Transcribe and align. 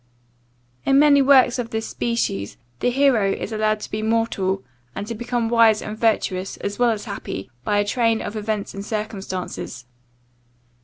In 0.83 0.97
many 0.97 1.21
works 1.21 1.59
of 1.59 1.69
this 1.69 1.87
species, 1.87 2.57
the 2.79 2.89
hero 2.89 3.31
is 3.31 3.51
allowed 3.51 3.81
to 3.81 3.91
be 3.91 4.01
mortal, 4.01 4.63
and 4.95 5.05
to 5.05 5.13
become 5.13 5.47
wise 5.47 5.79
and 5.79 5.95
virtuous 5.95 6.57
as 6.57 6.79
well 6.79 6.89
as 6.89 7.05
happy, 7.05 7.51
by 7.63 7.77
a 7.77 7.85
train 7.85 8.19
of 8.19 8.35
events 8.35 8.73
and 8.73 8.83
circumstances. 8.83 9.85